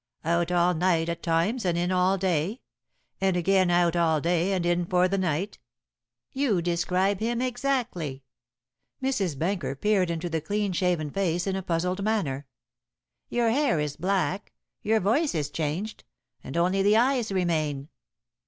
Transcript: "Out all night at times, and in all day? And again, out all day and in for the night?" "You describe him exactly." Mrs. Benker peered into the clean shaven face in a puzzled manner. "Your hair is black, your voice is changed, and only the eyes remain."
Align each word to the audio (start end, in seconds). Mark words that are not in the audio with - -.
"Out 0.25 0.51
all 0.51 0.73
night 0.73 1.09
at 1.09 1.21
times, 1.21 1.63
and 1.63 1.77
in 1.77 1.91
all 1.91 2.17
day? 2.17 2.61
And 3.21 3.37
again, 3.37 3.69
out 3.69 3.95
all 3.95 4.19
day 4.19 4.51
and 4.51 4.65
in 4.65 4.83
for 4.87 5.07
the 5.07 5.19
night?" 5.19 5.59
"You 6.31 6.59
describe 6.59 7.19
him 7.19 7.39
exactly." 7.39 8.23
Mrs. 8.99 9.37
Benker 9.37 9.75
peered 9.75 10.09
into 10.09 10.27
the 10.27 10.41
clean 10.41 10.71
shaven 10.73 11.11
face 11.11 11.45
in 11.45 11.55
a 11.55 11.61
puzzled 11.61 12.01
manner. 12.03 12.47
"Your 13.29 13.51
hair 13.51 13.79
is 13.79 13.95
black, 13.95 14.51
your 14.81 14.99
voice 14.99 15.35
is 15.35 15.51
changed, 15.51 16.03
and 16.43 16.57
only 16.57 16.81
the 16.81 16.97
eyes 16.97 17.31
remain." 17.31 17.89